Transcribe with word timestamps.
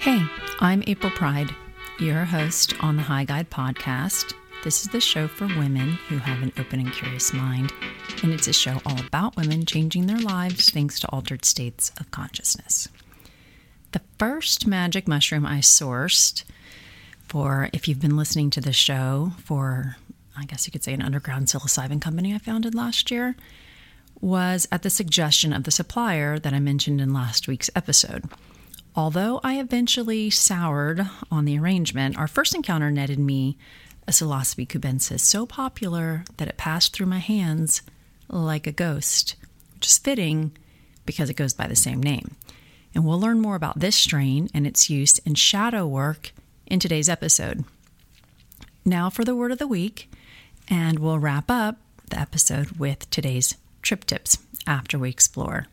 Hey, 0.00 0.24
I'm 0.60 0.82
April 0.86 1.12
Pride, 1.12 1.54
your 1.98 2.24
host 2.24 2.72
on 2.82 2.96
the 2.96 3.02
High 3.02 3.26
Guide 3.26 3.50
podcast. 3.50 4.32
This 4.64 4.80
is 4.80 4.88
the 4.88 4.98
show 4.98 5.28
for 5.28 5.46
women 5.46 5.90
who 6.08 6.16
have 6.16 6.42
an 6.42 6.54
open 6.58 6.80
and 6.80 6.90
curious 6.90 7.34
mind, 7.34 7.70
and 8.22 8.32
it's 8.32 8.48
a 8.48 8.54
show 8.54 8.80
all 8.86 8.98
about 8.98 9.36
women 9.36 9.66
changing 9.66 10.06
their 10.06 10.18
lives 10.18 10.70
thanks 10.70 11.00
to 11.00 11.08
altered 11.08 11.44
states 11.44 11.92
of 12.00 12.10
consciousness. 12.12 12.88
The 13.92 14.00
first 14.18 14.66
magic 14.66 15.06
mushroom 15.06 15.44
I 15.44 15.58
sourced 15.58 16.44
for, 17.28 17.68
if 17.74 17.86
you've 17.86 18.00
been 18.00 18.16
listening 18.16 18.48
to 18.52 18.62
the 18.62 18.72
show, 18.72 19.32
for 19.44 19.96
I 20.34 20.46
guess 20.46 20.66
you 20.66 20.72
could 20.72 20.82
say 20.82 20.94
an 20.94 21.02
underground 21.02 21.48
psilocybin 21.48 22.00
company 22.00 22.34
I 22.34 22.38
founded 22.38 22.74
last 22.74 23.10
year, 23.10 23.36
was 24.18 24.66
at 24.72 24.80
the 24.80 24.88
suggestion 24.88 25.52
of 25.52 25.64
the 25.64 25.70
supplier 25.70 26.38
that 26.38 26.54
I 26.54 26.58
mentioned 26.58 27.02
in 27.02 27.12
last 27.12 27.46
week's 27.46 27.68
episode. 27.76 28.24
Although 28.96 29.40
I 29.44 29.60
eventually 29.60 30.30
soured 30.30 31.08
on 31.30 31.44
the 31.44 31.58
arrangement, 31.58 32.18
our 32.18 32.26
first 32.26 32.54
encounter 32.54 32.90
netted 32.90 33.18
me 33.18 33.56
a 34.08 34.10
Psilocybe 34.10 34.66
cubensis 34.66 35.20
so 35.20 35.46
popular 35.46 36.24
that 36.38 36.48
it 36.48 36.56
passed 36.56 36.92
through 36.92 37.06
my 37.06 37.18
hands 37.18 37.82
like 38.28 38.66
a 38.66 38.72
ghost, 38.72 39.36
which 39.74 39.86
is 39.86 39.98
fitting 39.98 40.52
because 41.06 41.30
it 41.30 41.34
goes 41.34 41.54
by 41.54 41.66
the 41.66 41.76
same 41.76 42.02
name. 42.02 42.36
And 42.94 43.04
we'll 43.04 43.20
learn 43.20 43.40
more 43.40 43.54
about 43.54 43.78
this 43.78 43.94
strain 43.94 44.48
and 44.52 44.66
its 44.66 44.90
use 44.90 45.18
in 45.18 45.36
shadow 45.36 45.86
work 45.86 46.32
in 46.66 46.80
today's 46.80 47.08
episode. 47.08 47.64
Now 48.84 49.08
for 49.10 49.24
the 49.24 49.36
word 49.36 49.52
of 49.52 49.58
the 49.58 49.68
week, 49.68 50.10
and 50.68 50.98
we'll 50.98 51.18
wrap 51.18 51.50
up 51.50 51.76
the 52.08 52.18
episode 52.18 52.72
with 52.72 53.08
today's 53.10 53.56
trip 53.82 54.04
tips 54.04 54.38
after 54.66 54.98
we 54.98 55.10
explore 55.10 55.66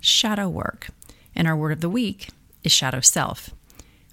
shadow 0.00 0.48
work. 0.48 0.88
And 1.36 1.46
our 1.46 1.56
word 1.56 1.72
of 1.72 1.80
the 1.80 1.88
week 1.88 2.30
is 2.64 2.72
shadow 2.72 3.00
self. 3.00 3.50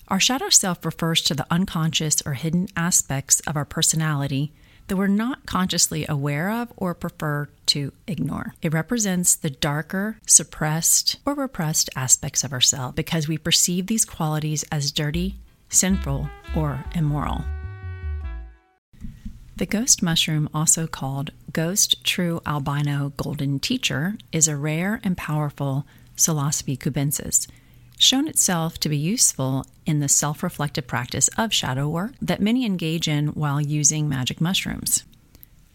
Our 0.10 0.20
shadow 0.20 0.50
self 0.50 0.86
refers 0.86 1.22
to 1.22 1.34
the 1.34 1.48
unconscious 1.50 2.22
or 2.26 2.34
hidden 2.34 2.68
aspects 2.76 3.40
of 3.42 3.56
our 3.56 3.66
personality 3.66 4.52
that 4.88 4.98
we're 4.98 5.08
not 5.08 5.46
consciously 5.46 6.06
aware 6.08 6.50
of 6.52 6.72
or 6.76 6.94
prefer 6.94 7.48
to 7.68 7.94
ignore. 8.06 8.54
It 8.62 8.74
represents 8.74 9.36
the 9.36 9.50
darker, 9.50 10.20
suppressed, 10.28 11.18
or 11.26 11.34
repressed 11.34 11.90
aspects 11.96 12.44
of 12.44 12.52
ourselves 12.52 12.96
because 12.96 13.28
we 13.28 13.38
perceive 13.38 13.88
these 13.88 14.06
qualities 14.06 14.64
as 14.72 14.92
dirty, 14.92 15.38
sinful, 15.70 16.30
or 16.56 16.84
immoral. 16.94 17.46
The 19.56 19.66
ghost 19.66 20.02
mushroom, 20.04 20.50
also 20.54 20.88
called 20.88 21.32
ghost 21.54 22.04
true 22.04 22.42
albino 22.46 23.14
golden 23.16 23.60
teacher, 23.60 24.18
is 24.32 24.48
a 24.48 24.58
rare 24.58 25.00
and 25.04 25.16
powerful 25.16 25.86
Psilocybe 26.16 26.78
cubensis 26.78 27.48
shown 27.98 28.28
itself 28.28 28.80
to 28.80 28.90
be 28.90 28.98
useful 28.98 29.66
in 29.86 30.00
the 30.00 30.10
self 30.10 30.44
reflective 30.44 30.88
practice 30.88 31.30
of 31.38 31.54
shadow 31.54 31.88
work 31.88 32.14
that 32.22 32.42
many 32.42 32.66
engage 32.66 33.08
in 33.08 33.28
while 33.30 33.62
using 33.62 34.10
magic 34.10 34.42
mushrooms. 34.42 35.04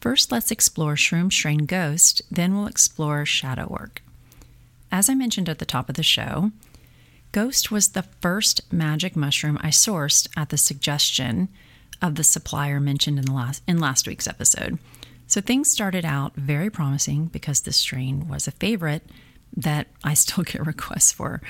First, 0.01 0.31
let's 0.31 0.51
explore 0.51 0.95
Shroom 0.95 1.33
Strain 1.33 1.67
Ghost, 1.67 2.23
then 2.31 2.55
we'll 2.55 2.67
explore 2.67 3.27
shadow 3.27 3.67
work. 3.69 4.03
As 4.93 5.09
I 5.09 5.15
mentioned 5.15 5.49
at 5.49 5.59
the 5.59 5.67
top 5.67 5.89
of 5.89 5.97
the 5.97 6.03
show, 6.03 6.53
Ghost 7.33 7.71
was 7.71 7.89
the 7.89 8.05
first 8.21 8.73
magic 8.73 9.17
mushroom 9.17 9.59
I 9.61 9.69
sourced 9.69 10.29
at 10.37 10.49
the 10.49 10.57
suggestion 10.57 11.49
of 12.01 12.15
the 12.15 12.25
supplier 12.25 12.81
mentioned 12.81 13.19
in, 13.19 13.27
last, 13.27 13.63
in 13.67 13.79
last 13.79 14.07
week's 14.07 14.29
episode. 14.29 14.79
So 15.27 15.41
things 15.41 15.71
started 15.71 16.05
out 16.05 16.35
very 16.37 16.71
promising 16.71 17.27
because 17.27 17.61
this 17.61 17.77
strain 17.77 18.29
was 18.29 18.47
a 18.47 18.53
favorite 18.53 19.03
that 19.57 19.89
I 20.05 20.15
still 20.15 20.45
get 20.45 20.67
requests 20.67 21.13
for. 21.13 21.41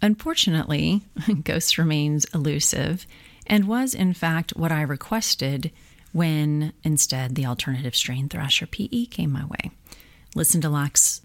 Unfortunately, 0.00 1.02
Ghost 1.44 1.78
remains 1.78 2.24
elusive 2.34 3.06
and 3.46 3.66
was, 3.66 3.94
in 3.94 4.14
fact, 4.14 4.56
what 4.56 4.72
I 4.72 4.82
requested 4.82 5.72
when 6.12 6.72
instead 6.82 7.34
the 7.34 7.46
alternative 7.46 7.96
strain 7.96 8.28
Thrasher 8.28 8.66
PE 8.66 9.06
came 9.06 9.32
my 9.32 9.44
way. 9.44 9.70
Listen 10.34 10.60
to, 10.60 10.68
Lax, 10.68 11.22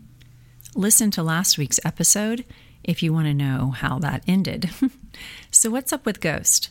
listen 0.75 1.11
to 1.11 1.23
last 1.23 1.57
week's 1.57 1.79
episode 1.85 2.45
if 2.83 3.01
you 3.03 3.13
want 3.13 3.27
to 3.27 3.33
know 3.33 3.71
how 3.71 3.99
that 3.99 4.23
ended. 4.27 4.69
so, 5.51 5.69
what's 5.69 5.93
up 5.93 6.05
with 6.05 6.21
Ghost? 6.21 6.69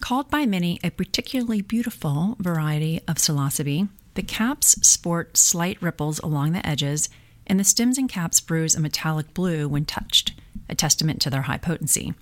Called 0.00 0.30
by 0.30 0.46
many 0.46 0.78
a 0.84 0.90
particularly 0.90 1.60
beautiful 1.60 2.36
variety 2.38 3.00
of 3.08 3.16
psilocybe, 3.16 3.88
the 4.14 4.22
caps 4.22 4.68
sport 4.86 5.36
slight 5.36 5.80
ripples 5.82 6.20
along 6.20 6.52
the 6.52 6.66
edges, 6.66 7.08
and 7.48 7.58
the 7.58 7.64
stems 7.64 7.98
and 7.98 8.08
caps 8.08 8.40
bruise 8.40 8.74
a 8.74 8.80
metallic 8.80 9.32
blue 9.34 9.68
when 9.68 9.84
touched 9.84 10.34
a 10.68 10.74
testament 10.74 11.20
to 11.22 11.30
their 11.30 11.42
high 11.42 11.58
potency. 11.58 12.14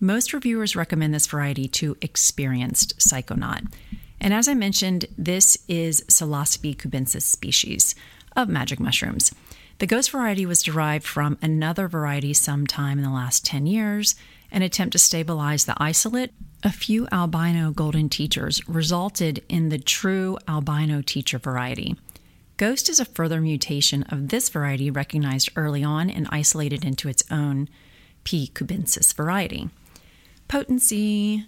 Most 0.00 0.32
reviewers 0.32 0.74
recommend 0.74 1.14
this 1.14 1.26
variety 1.26 1.68
to 1.68 1.96
experienced 2.00 2.98
psychonaut. 2.98 3.72
And 4.20 4.32
as 4.32 4.48
I 4.48 4.54
mentioned, 4.54 5.06
this 5.16 5.58
is 5.68 6.02
Psilocybe 6.08 6.76
cubensis 6.76 7.22
species 7.22 7.94
of 8.34 8.48
magic 8.48 8.80
mushrooms. 8.80 9.32
The 9.78 9.86
ghost 9.86 10.10
variety 10.10 10.46
was 10.46 10.62
derived 10.62 11.06
from 11.06 11.38
another 11.42 11.88
variety 11.88 12.34
sometime 12.34 12.98
in 12.98 13.04
the 13.04 13.10
last 13.10 13.44
10 13.44 13.66
years. 13.66 14.14
An 14.50 14.62
attempt 14.62 14.92
to 14.92 14.98
stabilize 14.98 15.64
the 15.64 15.74
isolate, 15.78 16.32
a 16.62 16.70
few 16.70 17.08
albino 17.10 17.72
golden 17.72 18.08
teachers 18.08 18.66
resulted 18.68 19.42
in 19.48 19.70
the 19.70 19.78
true 19.78 20.38
albino 20.46 21.02
teacher 21.02 21.38
variety. 21.38 21.96
Ghost 22.62 22.88
is 22.88 23.00
a 23.00 23.04
further 23.04 23.40
mutation 23.40 24.04
of 24.04 24.28
this 24.28 24.48
variety 24.48 24.88
recognized 24.88 25.50
early 25.56 25.82
on 25.82 26.08
and 26.08 26.28
isolated 26.30 26.84
into 26.84 27.08
its 27.08 27.24
own 27.28 27.68
P. 28.22 28.52
cubensis 28.54 29.12
variety. 29.12 29.68
Potency 30.46 31.44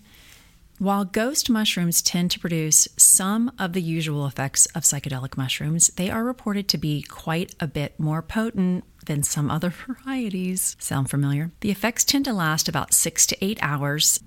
While 0.80 1.04
ghost 1.04 1.48
mushrooms 1.48 2.02
tend 2.02 2.32
to 2.32 2.40
produce 2.40 2.88
some 2.96 3.52
of 3.60 3.74
the 3.74 3.80
usual 3.80 4.26
effects 4.26 4.66
of 4.74 4.82
psychedelic 4.82 5.36
mushrooms, 5.36 5.86
they 5.94 6.10
are 6.10 6.24
reported 6.24 6.66
to 6.70 6.78
be 6.78 7.02
quite 7.02 7.54
a 7.60 7.68
bit 7.68 8.00
more 8.00 8.20
potent 8.20 8.82
than 9.06 9.22
some 9.22 9.52
other 9.52 9.70
varieties. 9.86 10.74
Sound 10.80 11.10
familiar? 11.10 11.52
The 11.60 11.70
effects 11.70 12.02
tend 12.02 12.24
to 12.24 12.32
last 12.32 12.68
about 12.68 12.92
six 12.92 13.24
to 13.28 13.44
eight 13.44 13.60
hours, 13.62 14.18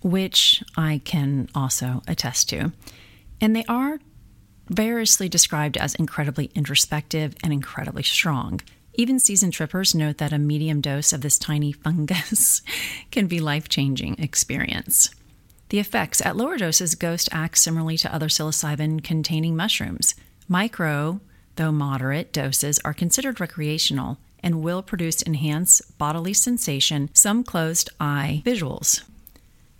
which 0.00 0.62
I 0.76 1.00
can 1.04 1.48
also 1.56 2.04
attest 2.06 2.50
to. 2.50 2.70
And 3.40 3.56
they 3.56 3.64
are 3.64 3.98
variously 4.68 5.28
described 5.28 5.76
as 5.76 5.94
incredibly 5.94 6.50
introspective 6.54 7.34
and 7.42 7.52
incredibly 7.52 8.02
strong. 8.02 8.60
Even 8.94 9.18
seasoned 9.18 9.52
trippers 9.52 9.94
note 9.94 10.18
that 10.18 10.32
a 10.32 10.38
medium 10.38 10.80
dose 10.80 11.12
of 11.12 11.20
this 11.20 11.38
tiny 11.38 11.72
fungus 11.72 12.62
can 13.10 13.26
be 13.26 13.40
life-changing 13.40 14.16
experience. 14.18 15.10
The 15.70 15.80
effects 15.80 16.24
at 16.24 16.36
lower 16.36 16.56
doses 16.56 16.94
Ghost 16.94 17.28
acts 17.32 17.62
similarly 17.62 17.96
to 17.98 18.14
other 18.14 18.28
psilocybin 18.28 19.02
containing 19.02 19.56
mushrooms. 19.56 20.14
Micro, 20.46 21.20
though 21.56 21.72
moderate, 21.72 22.32
doses 22.32 22.78
are 22.84 22.94
considered 22.94 23.40
recreational 23.40 24.18
and 24.44 24.62
will 24.62 24.82
produce 24.82 25.22
enhanced 25.22 25.98
bodily 25.98 26.34
sensation, 26.34 27.10
some 27.14 27.42
closed 27.42 27.90
eye 27.98 28.42
visuals. 28.44 29.02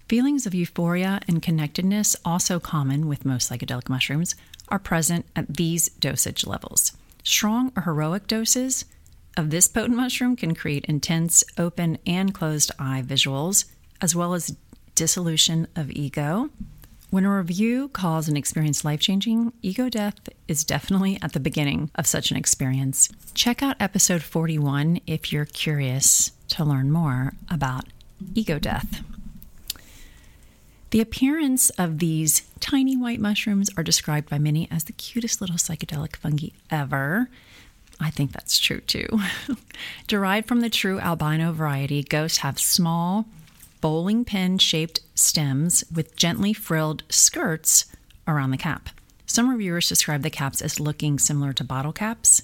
Feelings 0.08 0.47
of 0.47 0.55
euphoria 0.55 1.20
and 1.29 1.43
connectedness, 1.43 2.17
also 2.25 2.58
common 2.58 3.06
with 3.06 3.25
most 3.25 3.50
psychedelic 3.50 3.88
mushrooms, 3.88 4.35
are 4.69 4.78
present 4.78 5.26
at 5.37 5.56
these 5.56 5.88
dosage 5.88 6.46
levels. 6.46 6.93
Strong 7.22 7.72
or 7.76 7.82
heroic 7.82 8.26
doses 8.26 8.84
of 9.37 9.50
this 9.50 9.69
potent 9.69 9.96
mushroom 9.96 10.37
can 10.37 10.55
create 10.55 10.84
intense 10.87 11.43
open 11.58 11.99
and 12.06 12.34
closed 12.34 12.70
eye 12.78 13.02
visuals, 13.05 13.64
as 14.00 14.14
well 14.14 14.34
as 14.34 14.56
dissolution 14.94 15.66
of 15.75 15.90
ego. 15.90 16.50
When 17.11 17.25
a 17.25 17.37
review 17.37 17.88
calls 17.88 18.28
an 18.28 18.37
experience 18.37 18.84
life 18.84 19.00
changing, 19.00 19.52
ego 19.62 19.88
death 19.88 20.28
is 20.49 20.64
definitely 20.64 21.19
at 21.22 21.32
the 21.32 21.40
beginning 21.40 21.90
of 21.94 22.06
such 22.06 22.31
an 22.31 22.37
experience. 22.37 23.08
Check 23.34 23.62
out 23.62 23.76
episode 23.78 24.22
41 24.22 25.00
if 25.06 25.32
you're 25.32 25.44
curious 25.44 26.32
to 26.49 26.64
learn 26.64 26.90
more 26.90 27.34
about 27.49 27.84
ego 28.34 28.58
death. 28.58 29.02
The 30.94 31.00
appearance 31.00 31.70
of 31.70 31.99
these 31.99 32.43
tiny 32.61 32.96
white 32.96 33.19
mushrooms 33.19 33.69
are 33.76 33.82
described 33.82 34.31
by 34.31 34.38
many 34.38 34.69
as 34.70 34.85
the 34.85 34.93
cutest 34.93 35.41
little 35.41 35.56
psychedelic 35.56 36.14
fungi 36.14 36.50
ever. 36.70 37.29
I 37.99 38.11
think 38.11 38.31
that's 38.31 38.61
true 38.61 38.79
too. 38.79 39.08
Derived 40.06 40.46
from 40.46 40.61
the 40.61 40.70
true 40.70 41.00
albino 41.00 41.50
variety, 41.50 42.05
ghosts 42.05 42.38
have 42.38 42.61
small, 42.61 43.26
bowling 43.81 44.25
pin 44.25 44.58
shaped 44.58 45.00
stems 45.17 45.82
with 45.93 46.14
gently 46.14 46.52
frilled 46.52 47.02
skirts 47.08 47.87
around 48.29 48.52
the 48.52 48.56
cap. 48.56 48.88
Some 49.26 49.50
reviewers 49.50 49.88
describe 49.88 50.23
the 50.23 50.31
caps 50.31 50.62
as 50.62 50.79
looking 50.79 51.19
similar 51.19 51.52
to 51.55 51.64
bottle 51.64 51.93
caps. 51.93 52.43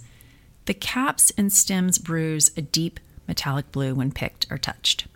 The 0.64 0.74
caps 0.74 1.30
and 1.38 1.52
stems 1.52 1.98
bruise 1.98 2.50
a 2.56 2.62
deep 2.62 2.98
metallic 3.28 3.70
blue 3.70 3.94
when 3.94 4.10
picked 4.10 4.48
or 4.50 4.58
touched. 4.58 5.06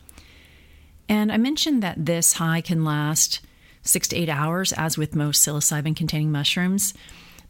And 1.08 1.30
I 1.30 1.36
mentioned 1.36 1.82
that 1.82 2.06
this 2.06 2.34
high 2.34 2.60
can 2.60 2.84
last 2.84 3.40
six 3.82 4.08
to 4.08 4.16
eight 4.16 4.28
hours, 4.28 4.72
as 4.72 4.96
with 4.96 5.14
most 5.14 5.46
psilocybin 5.46 5.94
containing 5.94 6.32
mushrooms. 6.32 6.94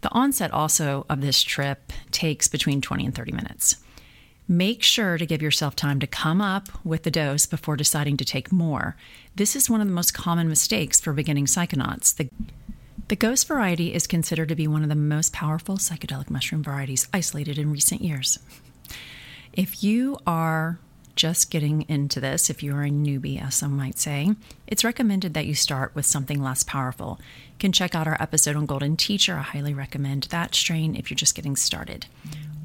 The 0.00 0.12
onset 0.12 0.50
also 0.50 1.06
of 1.08 1.20
this 1.20 1.42
trip 1.42 1.92
takes 2.10 2.48
between 2.48 2.80
20 2.80 3.06
and 3.06 3.14
30 3.14 3.32
minutes. 3.32 3.76
Make 4.46 4.82
sure 4.82 5.16
to 5.16 5.24
give 5.24 5.40
yourself 5.40 5.74
time 5.74 6.00
to 6.00 6.06
come 6.06 6.42
up 6.42 6.68
with 6.84 7.04
the 7.04 7.10
dose 7.10 7.46
before 7.46 7.76
deciding 7.76 8.18
to 8.18 8.24
take 8.26 8.52
more. 8.52 8.96
This 9.34 9.56
is 9.56 9.70
one 9.70 9.80
of 9.80 9.86
the 9.86 9.94
most 9.94 10.12
common 10.12 10.48
mistakes 10.48 11.00
for 11.00 11.14
beginning 11.14 11.46
psychonauts. 11.46 12.14
The, 12.14 12.28
the 13.08 13.16
ghost 13.16 13.48
variety 13.48 13.94
is 13.94 14.06
considered 14.06 14.50
to 14.50 14.54
be 14.54 14.66
one 14.66 14.82
of 14.82 14.90
the 14.90 14.94
most 14.94 15.32
powerful 15.32 15.78
psychedelic 15.78 16.28
mushroom 16.28 16.62
varieties 16.62 17.08
isolated 17.14 17.58
in 17.58 17.72
recent 17.72 18.02
years. 18.02 18.38
If 19.54 19.82
you 19.82 20.18
are 20.26 20.78
just 21.16 21.50
getting 21.50 21.82
into 21.88 22.20
this, 22.20 22.50
if 22.50 22.62
you're 22.62 22.82
a 22.82 22.90
newbie, 22.90 23.42
as 23.44 23.54
some 23.54 23.76
might 23.76 23.98
say, 23.98 24.34
it's 24.66 24.84
recommended 24.84 25.34
that 25.34 25.46
you 25.46 25.54
start 25.54 25.94
with 25.94 26.06
something 26.06 26.42
less 26.42 26.62
powerful. 26.62 27.18
You 27.20 27.58
can 27.58 27.72
check 27.72 27.94
out 27.94 28.06
our 28.06 28.20
episode 28.20 28.56
on 28.56 28.66
Golden 28.66 28.96
Teacher. 28.96 29.36
I 29.36 29.42
highly 29.42 29.74
recommend 29.74 30.24
that 30.24 30.54
strain 30.54 30.94
if 30.96 31.10
you're 31.10 31.16
just 31.16 31.34
getting 31.34 31.56
started. 31.56 32.06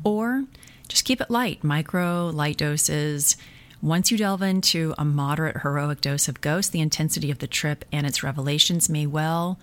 Or 0.04 0.46
just 0.88 1.06
keep 1.06 1.22
it 1.22 1.30
light, 1.30 1.64
micro, 1.64 2.30
light 2.30 2.58
doses. 2.58 3.38
Once 3.82 4.12
you 4.12 4.18
delve 4.18 4.42
into 4.42 4.94
a 4.98 5.06
moderate 5.06 5.62
heroic 5.62 6.02
dose 6.02 6.28
of 6.28 6.42
Ghost, 6.42 6.72
the 6.72 6.82
intensity 6.82 7.32
of 7.32 7.40
the 7.40 7.48
trip 7.48 7.86
and 7.92 8.06
its 8.06 8.24
revelations 8.24 8.90
may 8.90 9.06
well 9.06 9.60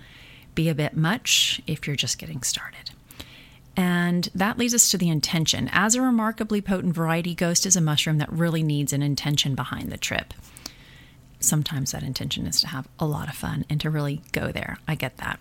be 0.54 0.68
a 0.68 0.74
bit 0.74 0.96
much 0.96 1.60
if 1.66 1.86
you're 1.86 1.96
just 1.96 2.18
getting 2.18 2.42
started. 2.42 2.90
And 3.76 4.28
that 4.34 4.56
leads 4.56 4.74
us 4.74 4.90
to 4.90 4.98
the 4.98 5.10
intention. 5.10 5.68
As 5.72 5.94
a 5.94 6.02
remarkably 6.02 6.62
potent 6.62 6.94
variety, 6.94 7.34
Ghost 7.34 7.66
is 7.66 7.76
a 7.76 7.80
mushroom 7.80 8.18
that 8.18 8.32
really 8.32 8.62
needs 8.62 8.92
an 8.92 9.02
intention 9.02 9.54
behind 9.54 9.90
the 9.90 9.98
trip. 9.98 10.32
Sometimes 11.40 11.92
that 11.92 12.02
intention 12.02 12.46
is 12.46 12.60
to 12.62 12.68
have 12.68 12.88
a 12.98 13.06
lot 13.06 13.28
of 13.28 13.34
fun 13.34 13.66
and 13.68 13.80
to 13.82 13.90
really 13.90 14.22
go 14.32 14.50
there. 14.50 14.78
I 14.88 14.94
get 14.94 15.18
that. 15.18 15.38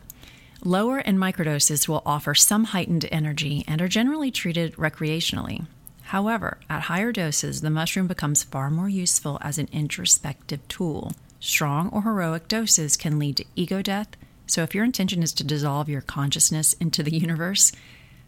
Lower 0.63 0.97
and 0.97 1.17
microdoses 1.17 1.87
will 1.87 2.03
offer 2.05 2.35
some 2.35 2.65
heightened 2.65 3.07
energy 3.11 3.63
and 3.67 3.81
are 3.81 3.87
generally 3.87 4.31
treated 4.31 4.75
recreationally. 4.75 5.65
However, 6.03 6.57
at 6.69 6.83
higher 6.83 7.11
doses, 7.11 7.61
the 7.61 7.69
mushroom 7.69 8.07
becomes 8.07 8.43
far 8.43 8.69
more 8.69 8.89
useful 8.89 9.37
as 9.41 9.57
an 9.57 9.69
introspective 9.71 10.67
tool. 10.67 11.13
Strong 11.39 11.89
or 11.89 12.01
heroic 12.01 12.47
doses 12.47 12.97
can 12.97 13.17
lead 13.17 13.37
to 13.37 13.45
ego 13.55 13.81
death, 13.81 14.09
so 14.47 14.63
if 14.63 14.75
your 14.75 14.83
intention 14.83 15.23
is 15.23 15.33
to 15.33 15.43
dissolve 15.43 15.89
your 15.89 16.01
consciousness 16.01 16.73
into 16.73 17.01
the 17.01 17.15
universe, 17.15 17.71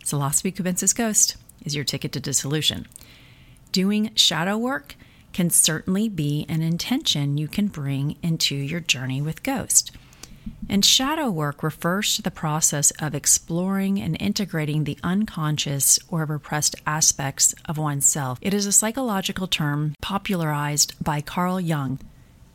Psilocybe 0.07 0.56
cubensis 0.56 0.95
Ghost 0.95 1.36
is 1.65 1.75
your 1.75 1.83
ticket 1.83 2.13
to 2.13 2.21
dissolution. 2.21 2.88
Doing 3.74 4.12
shadow 4.15 4.57
work 4.57 4.95
can 5.33 5.50
certainly 5.50 6.07
be 6.07 6.45
an 6.48 6.62
intention 6.62 7.38
you 7.38 7.50
can 7.50 7.68
bring 7.68 8.15
into 8.24 8.56
your 8.56 8.80
journey 8.80 9.21
with 9.21 9.44
Ghost. 9.44 9.92
And 10.69 10.86
shadow 10.86 11.30
work 11.30 11.62
refers 11.62 12.15
to 12.15 12.21
the 12.21 12.31
process 12.31 12.92
of 12.92 13.13
exploring 13.13 14.00
and 14.00 14.15
integrating 14.21 14.86
the 14.86 14.98
unconscious 15.04 16.00
or 16.07 16.24
repressed 16.24 16.77
aspects 16.86 17.53
of 17.65 17.77
oneself. 17.77 18.39
It 18.42 18.53
is 18.53 18.65
a 18.65 18.71
psychological 18.71 19.45
term 19.45 19.94
popularized 20.01 20.95
by 21.03 21.19
Carl 21.19 21.60
Jung, 21.60 22.00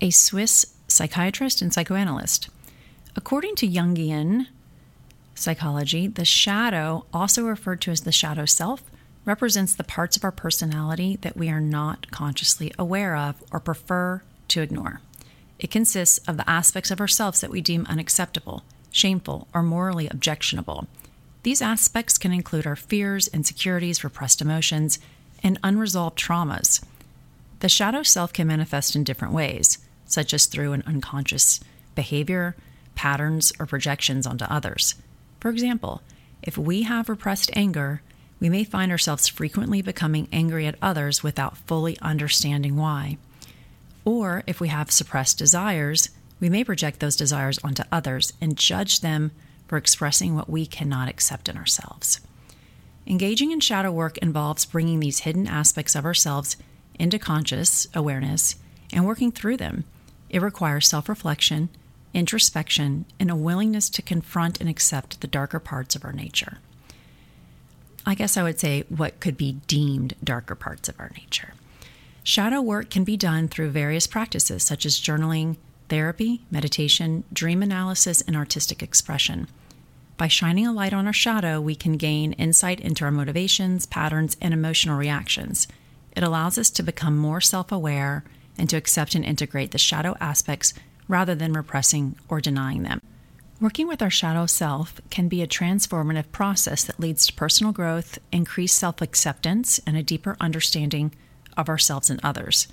a 0.00 0.08
Swiss 0.08 0.64
psychiatrist 0.88 1.60
and 1.60 1.70
psychoanalyst. 1.70 2.48
According 3.14 3.56
to 3.56 3.68
Jungian 3.68 4.46
psychology, 5.42 6.06
the 6.06 6.24
shadow, 6.24 7.04
also 7.12 7.44
referred 7.44 7.80
to 7.82 7.90
as 7.90 8.02
the 8.02 8.12
shadow 8.12 8.46
self, 8.46 8.82
represents 9.24 9.74
the 9.74 9.84
parts 9.84 10.16
of 10.16 10.24
our 10.24 10.32
personality 10.32 11.18
that 11.22 11.36
we 11.36 11.48
are 11.48 11.60
not 11.60 12.10
consciously 12.10 12.72
aware 12.78 13.16
of 13.16 13.42
or 13.52 13.60
prefer 13.60 14.22
to 14.48 14.62
ignore. 14.62 15.00
It 15.58 15.70
consists 15.70 16.18
of 16.26 16.36
the 16.36 16.48
aspects 16.48 16.90
of 16.90 17.00
ourselves 17.00 17.40
that 17.40 17.50
we 17.50 17.60
deem 17.60 17.86
unacceptable, 17.88 18.64
shameful, 18.90 19.46
or 19.54 19.62
morally 19.62 20.08
objectionable. 20.08 20.86
These 21.44 21.62
aspects 21.62 22.18
can 22.18 22.32
include 22.32 22.66
our 22.66 22.76
fears, 22.76 23.28
insecurities, 23.28 24.02
repressed 24.02 24.40
emotions, 24.40 24.98
and 25.42 25.58
unresolved 25.62 26.18
traumas. 26.18 26.84
The 27.60 27.68
shadow 27.68 28.02
self 28.02 28.32
can 28.32 28.48
manifest 28.48 28.96
in 28.96 29.04
different 29.04 29.34
ways, 29.34 29.78
such 30.04 30.34
as 30.34 30.46
through 30.46 30.72
an 30.72 30.82
unconscious 30.86 31.60
behavior, 31.94 32.56
patterns, 32.94 33.52
or 33.58 33.66
projections 33.66 34.26
onto 34.26 34.44
others. 34.44 34.96
For 35.42 35.50
example, 35.50 36.02
if 36.40 36.56
we 36.56 36.82
have 36.82 37.08
repressed 37.08 37.50
anger, 37.54 38.00
we 38.38 38.48
may 38.48 38.62
find 38.62 38.92
ourselves 38.92 39.26
frequently 39.26 39.82
becoming 39.82 40.28
angry 40.30 40.68
at 40.68 40.76
others 40.80 41.24
without 41.24 41.56
fully 41.56 41.98
understanding 42.00 42.76
why. 42.76 43.18
Or 44.04 44.44
if 44.46 44.60
we 44.60 44.68
have 44.68 44.92
suppressed 44.92 45.38
desires, 45.38 46.10
we 46.38 46.48
may 46.48 46.62
project 46.62 47.00
those 47.00 47.16
desires 47.16 47.58
onto 47.64 47.82
others 47.90 48.34
and 48.40 48.56
judge 48.56 49.00
them 49.00 49.32
for 49.66 49.76
expressing 49.76 50.36
what 50.36 50.48
we 50.48 50.64
cannot 50.64 51.08
accept 51.08 51.48
in 51.48 51.56
ourselves. 51.56 52.20
Engaging 53.04 53.50
in 53.50 53.58
shadow 53.58 53.90
work 53.90 54.18
involves 54.18 54.64
bringing 54.64 55.00
these 55.00 55.20
hidden 55.26 55.48
aspects 55.48 55.96
of 55.96 56.04
ourselves 56.04 56.56
into 57.00 57.18
conscious 57.18 57.88
awareness 57.96 58.54
and 58.92 59.04
working 59.04 59.32
through 59.32 59.56
them. 59.56 59.82
It 60.30 60.40
requires 60.40 60.86
self 60.86 61.08
reflection 61.08 61.68
introspection, 62.14 63.04
and 63.18 63.30
a 63.30 63.36
willingness 63.36 63.88
to 63.90 64.02
confront 64.02 64.60
and 64.60 64.68
accept 64.68 65.20
the 65.20 65.26
darker 65.26 65.58
parts 65.58 65.96
of 65.96 66.04
our 66.04 66.12
nature. 66.12 66.58
I 68.04 68.14
guess 68.14 68.36
I 68.36 68.42
would 68.42 68.58
say 68.58 68.84
what 68.88 69.20
could 69.20 69.36
be 69.36 69.60
deemed 69.66 70.14
darker 70.22 70.54
parts 70.54 70.88
of 70.88 70.98
our 70.98 71.10
nature. 71.16 71.54
Shadow 72.24 72.60
work 72.60 72.90
can 72.90 73.04
be 73.04 73.16
done 73.16 73.48
through 73.48 73.70
various 73.70 74.06
practices 74.06 74.62
such 74.62 74.86
as 74.86 75.00
journaling, 75.00 75.56
therapy, 75.88 76.42
meditation, 76.50 77.24
dream 77.32 77.62
analysis, 77.62 78.20
and 78.22 78.36
artistic 78.36 78.82
expression. 78.82 79.48
By 80.16 80.28
shining 80.28 80.66
a 80.66 80.72
light 80.72 80.92
on 80.92 81.06
our 81.06 81.12
shadow, 81.12 81.60
we 81.60 81.74
can 81.74 81.96
gain 81.96 82.32
insight 82.34 82.80
into 82.80 83.04
our 83.04 83.10
motivations, 83.10 83.86
patterns, 83.86 84.36
and 84.40 84.54
emotional 84.54 84.96
reactions. 84.96 85.66
It 86.14 86.22
allows 86.22 86.58
us 86.58 86.70
to 86.70 86.82
become 86.82 87.16
more 87.16 87.40
self 87.40 87.72
aware 87.72 88.24
and 88.58 88.68
to 88.70 88.76
accept 88.76 89.14
and 89.14 89.24
integrate 89.24 89.70
the 89.70 89.78
shadow 89.78 90.16
aspects 90.20 90.74
rather 91.08 91.34
than 91.34 91.52
repressing 91.52 92.16
or 92.28 92.40
denying 92.40 92.82
them. 92.82 93.00
Working 93.60 93.86
with 93.86 94.02
our 94.02 94.10
shadow 94.10 94.46
self 94.46 95.00
can 95.08 95.28
be 95.28 95.40
a 95.40 95.46
transformative 95.46 96.32
process 96.32 96.82
that 96.84 96.98
leads 96.98 97.26
to 97.26 97.32
personal 97.34 97.72
growth, 97.72 98.18
increased 98.32 98.76
self 98.76 99.00
acceptance, 99.00 99.80
and 99.86 99.96
a 99.96 100.02
deeper 100.02 100.36
understanding 100.40 101.14
of 101.56 101.68
ourselves 101.68 102.10
and 102.10 102.18
others. 102.24 102.66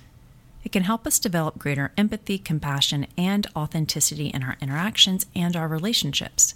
It 0.63 0.71
can 0.71 0.83
help 0.83 1.07
us 1.07 1.19
develop 1.19 1.59
greater 1.59 1.91
empathy, 1.97 2.37
compassion, 2.37 3.07
and 3.17 3.47
authenticity 3.55 4.27
in 4.27 4.43
our 4.43 4.57
interactions 4.61 5.25
and 5.35 5.55
our 5.55 5.67
relationships. 5.67 6.53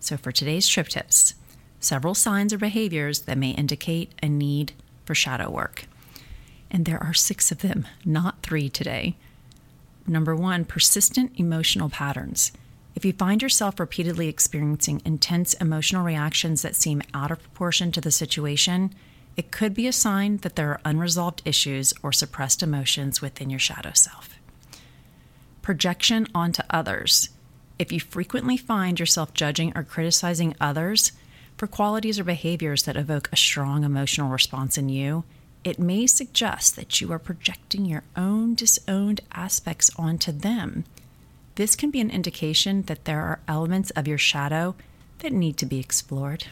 So, 0.00 0.16
for 0.16 0.32
today's 0.32 0.66
trip 0.66 0.88
tips, 0.88 1.34
several 1.78 2.14
signs 2.14 2.52
or 2.52 2.58
behaviors 2.58 3.20
that 3.20 3.38
may 3.38 3.50
indicate 3.50 4.12
a 4.22 4.28
need 4.28 4.72
for 5.04 5.14
shadow 5.14 5.50
work. 5.50 5.86
And 6.70 6.84
there 6.84 7.02
are 7.02 7.14
six 7.14 7.52
of 7.52 7.58
them, 7.58 7.86
not 8.04 8.42
three 8.42 8.68
today. 8.68 9.16
Number 10.06 10.34
one, 10.34 10.64
persistent 10.64 11.32
emotional 11.36 11.88
patterns. 11.88 12.52
If 12.94 13.04
you 13.04 13.12
find 13.12 13.40
yourself 13.40 13.80
repeatedly 13.80 14.28
experiencing 14.28 15.00
intense 15.04 15.54
emotional 15.54 16.04
reactions 16.04 16.62
that 16.62 16.76
seem 16.76 17.02
out 17.14 17.30
of 17.30 17.42
proportion 17.42 17.92
to 17.92 18.00
the 18.00 18.10
situation, 18.10 18.94
it 19.36 19.50
could 19.50 19.72
be 19.72 19.86
a 19.86 19.92
sign 19.92 20.38
that 20.38 20.56
there 20.56 20.70
are 20.70 20.80
unresolved 20.84 21.42
issues 21.44 21.94
or 22.02 22.12
suppressed 22.12 22.62
emotions 22.62 23.22
within 23.22 23.48
your 23.48 23.58
shadow 23.58 23.92
self. 23.94 24.38
Projection 25.62 26.26
onto 26.34 26.62
others. 26.68 27.30
If 27.78 27.92
you 27.92 28.00
frequently 28.00 28.56
find 28.56 29.00
yourself 29.00 29.32
judging 29.32 29.72
or 29.74 29.84
criticizing 29.84 30.54
others 30.60 31.12
for 31.56 31.66
qualities 31.66 32.18
or 32.18 32.24
behaviors 32.24 32.82
that 32.82 32.96
evoke 32.96 33.30
a 33.32 33.36
strong 33.36 33.84
emotional 33.84 34.28
response 34.28 34.76
in 34.76 34.88
you, 34.88 35.24
it 35.64 35.78
may 35.78 36.06
suggest 36.06 36.76
that 36.76 37.00
you 37.00 37.12
are 37.12 37.18
projecting 37.18 37.84
your 37.84 38.02
own 38.16 38.54
disowned 38.54 39.20
aspects 39.32 39.90
onto 39.96 40.32
them. 40.32 40.84
This 41.54 41.76
can 41.76 41.90
be 41.90 42.00
an 42.00 42.10
indication 42.10 42.82
that 42.82 43.04
there 43.04 43.20
are 43.20 43.40
elements 43.46 43.90
of 43.90 44.08
your 44.08 44.18
shadow 44.18 44.74
that 45.18 45.32
need 45.32 45.56
to 45.58 45.66
be 45.66 45.78
explored. 45.78 46.46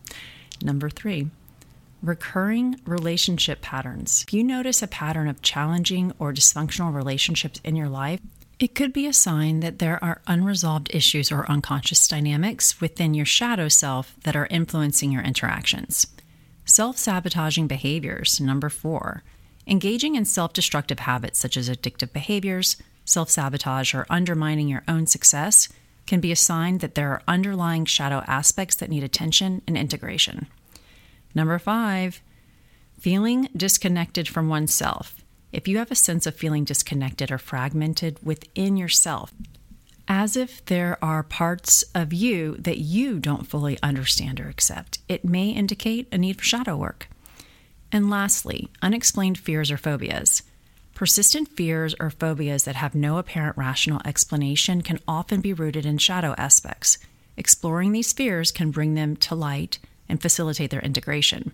Number 0.62 0.88
three, 0.88 1.30
recurring 2.02 2.80
relationship 2.86 3.60
patterns. 3.60 4.22
If 4.26 4.32
you 4.32 4.44
notice 4.44 4.82
a 4.82 4.86
pattern 4.86 5.28
of 5.28 5.42
challenging 5.42 6.12
or 6.18 6.32
dysfunctional 6.32 6.94
relationships 6.94 7.60
in 7.64 7.76
your 7.76 7.88
life, 7.88 8.20
it 8.58 8.74
could 8.74 8.92
be 8.92 9.06
a 9.06 9.12
sign 9.12 9.60
that 9.60 9.78
there 9.78 10.02
are 10.02 10.22
unresolved 10.26 10.94
issues 10.94 11.32
or 11.32 11.50
unconscious 11.50 12.06
dynamics 12.06 12.80
within 12.80 13.14
your 13.14 13.26
shadow 13.26 13.68
self 13.68 14.14
that 14.22 14.36
are 14.36 14.46
influencing 14.46 15.10
your 15.10 15.22
interactions. 15.22 16.06
Self 16.64 16.96
sabotaging 16.96 17.66
behaviors, 17.66 18.40
number 18.40 18.70
four. 18.70 19.22
Engaging 19.66 20.14
in 20.14 20.24
self 20.24 20.52
destructive 20.52 21.00
habits 21.00 21.38
such 21.38 21.56
as 21.56 21.68
addictive 21.68 22.12
behaviors, 22.12 22.76
self 23.04 23.28
sabotage, 23.28 23.94
or 23.94 24.06
undermining 24.08 24.68
your 24.68 24.82
own 24.88 25.06
success 25.06 25.68
can 26.06 26.20
be 26.20 26.32
a 26.32 26.36
sign 26.36 26.78
that 26.78 26.94
there 26.94 27.10
are 27.10 27.22
underlying 27.28 27.84
shadow 27.84 28.22
aspects 28.26 28.76
that 28.76 28.90
need 28.90 29.04
attention 29.04 29.62
and 29.66 29.76
integration. 29.76 30.46
Number 31.34 31.58
five, 31.58 32.22
feeling 32.98 33.48
disconnected 33.56 34.28
from 34.28 34.48
oneself. 34.48 35.16
If 35.52 35.68
you 35.68 35.78
have 35.78 35.90
a 35.90 35.96
sense 35.96 36.26
of 36.26 36.34
feeling 36.34 36.64
disconnected 36.64 37.30
or 37.30 37.38
fragmented 37.38 38.18
within 38.24 38.76
yourself, 38.76 39.32
as 40.06 40.36
if 40.36 40.64
there 40.66 40.98
are 41.02 41.22
parts 41.22 41.82
of 41.94 42.12
you 42.12 42.56
that 42.58 42.78
you 42.78 43.18
don't 43.18 43.46
fully 43.46 43.78
understand 43.82 44.40
or 44.40 44.48
accept, 44.48 44.98
it 45.08 45.24
may 45.24 45.50
indicate 45.50 46.08
a 46.12 46.18
need 46.18 46.38
for 46.38 46.44
shadow 46.44 46.76
work. 46.76 47.08
And 47.90 48.10
lastly, 48.10 48.70
unexplained 48.82 49.38
fears 49.38 49.70
or 49.70 49.76
phobias. 49.76 50.42
Persistent 50.94 51.48
fears 51.48 51.94
or 51.98 52.10
phobias 52.10 52.64
that 52.64 52.76
have 52.76 52.94
no 52.94 53.18
apparent 53.18 53.56
rational 53.56 54.00
explanation 54.04 54.82
can 54.82 55.00
often 55.08 55.40
be 55.40 55.52
rooted 55.52 55.86
in 55.86 55.98
shadow 55.98 56.34
aspects. 56.38 56.98
Exploring 57.36 57.92
these 57.92 58.12
fears 58.12 58.52
can 58.52 58.70
bring 58.70 58.94
them 58.94 59.16
to 59.16 59.34
light 59.34 59.78
and 60.08 60.22
facilitate 60.22 60.70
their 60.70 60.80
integration. 60.80 61.52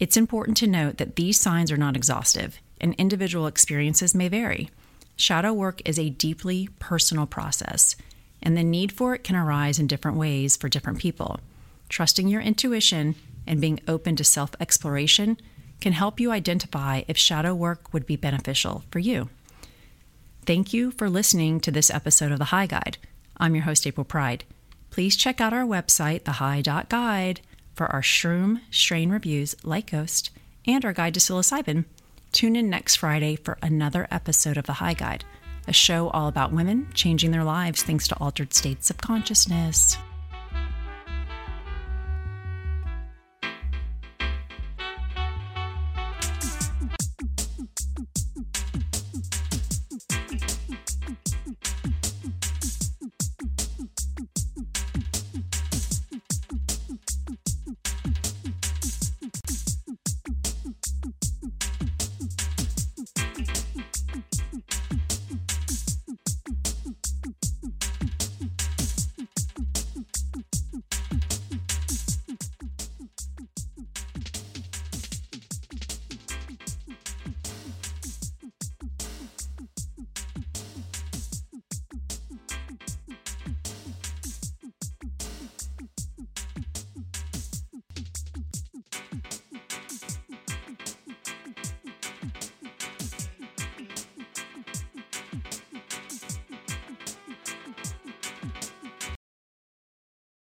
It's 0.00 0.16
important 0.16 0.56
to 0.58 0.66
note 0.66 0.98
that 0.98 1.16
these 1.16 1.40
signs 1.40 1.70
are 1.70 1.76
not 1.76 1.96
exhaustive, 1.96 2.58
and 2.80 2.94
individual 2.94 3.46
experiences 3.46 4.14
may 4.14 4.28
vary. 4.28 4.70
Shadow 5.16 5.52
work 5.52 5.80
is 5.84 5.98
a 5.98 6.10
deeply 6.10 6.68
personal 6.78 7.26
process, 7.26 7.96
and 8.42 8.56
the 8.56 8.64
need 8.64 8.92
for 8.92 9.14
it 9.14 9.24
can 9.24 9.36
arise 9.36 9.78
in 9.78 9.86
different 9.86 10.16
ways 10.16 10.56
for 10.56 10.68
different 10.68 10.98
people. 10.98 11.40
Trusting 11.88 12.28
your 12.28 12.40
intuition 12.40 13.14
and 13.46 13.60
being 13.60 13.80
open 13.86 14.16
to 14.16 14.24
self 14.24 14.54
exploration 14.58 15.38
can 15.80 15.92
help 15.92 16.18
you 16.18 16.30
identify 16.30 17.02
if 17.06 17.16
shadow 17.16 17.54
work 17.54 17.92
would 17.92 18.06
be 18.06 18.16
beneficial 18.16 18.84
for 18.90 18.98
you. 18.98 19.28
Thank 20.46 20.72
you 20.72 20.90
for 20.90 21.08
listening 21.08 21.60
to 21.60 21.70
this 21.70 21.90
episode 21.90 22.32
of 22.32 22.38
The 22.38 22.46
High 22.46 22.66
Guide. 22.66 22.98
I'm 23.36 23.54
your 23.54 23.64
host, 23.64 23.86
April 23.86 24.04
Pride. 24.04 24.44
Please 24.90 25.16
check 25.16 25.40
out 25.40 25.52
our 25.52 25.64
website, 25.64 26.22
thehigh.guide, 26.22 27.40
for 27.74 27.86
our 27.86 28.02
shroom 28.02 28.60
strain 28.70 29.10
reviews 29.10 29.56
like 29.64 29.90
Ghost 29.90 30.30
and 30.66 30.84
our 30.84 30.92
guide 30.92 31.14
to 31.14 31.20
psilocybin. 31.20 31.84
Tune 32.34 32.56
in 32.56 32.68
next 32.68 32.96
Friday 32.96 33.36
for 33.36 33.58
another 33.62 34.08
episode 34.10 34.56
of 34.56 34.66
The 34.66 34.72
High 34.72 34.94
Guide, 34.94 35.24
a 35.68 35.72
show 35.72 36.08
all 36.08 36.26
about 36.26 36.52
women 36.52 36.88
changing 36.92 37.30
their 37.30 37.44
lives 37.44 37.84
thanks 37.84 38.08
to 38.08 38.16
altered 38.16 38.52
states 38.52 38.90
of 38.90 38.96
consciousness. 38.96 39.96